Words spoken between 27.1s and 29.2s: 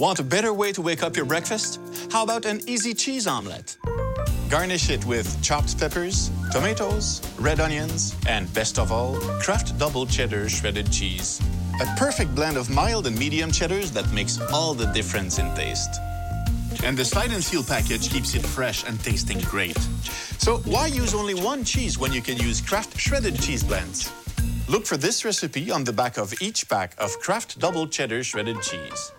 Kraft Double Cheddar shredded cheese.